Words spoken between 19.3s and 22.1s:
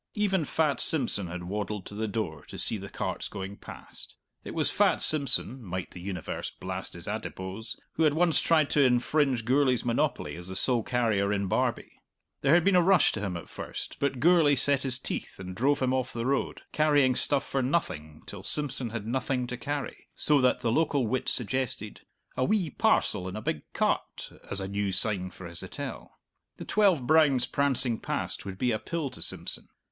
to carry, so that the local wit suggested